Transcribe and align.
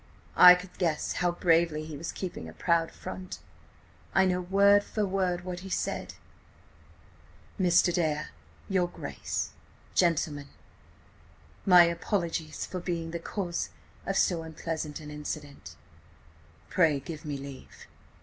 I 0.35 0.55
could 0.55 0.75
guess 0.79 1.13
how 1.13 1.29
bravely 1.31 1.85
he 1.85 1.95
was 1.95 2.11
keeping 2.11 2.49
a 2.49 2.53
proud 2.53 2.89
front. 2.91 3.37
I 4.15 4.25
know 4.25 4.41
word 4.41 4.83
for 4.83 5.05
word 5.05 5.45
what 5.45 5.59
he 5.59 5.69
said: 5.69 6.15
'Mr. 7.59 7.93
Dare, 7.93 8.29
your 8.67 8.87
Grace, 8.87 9.51
Gentlemen— 9.93 10.49
my 11.67 11.83
apologies 11.83 12.65
for 12.65 12.79
being 12.79 13.11
the 13.11 13.19
cause 13.19 13.69
of 14.07 14.17
so 14.17 14.41
unpleasant 14.41 14.99
an 14.99 15.11
incident. 15.11 15.75
Pray 16.67 16.99
give 16.99 17.23
me 17.23 17.37
leave.' 17.37 17.85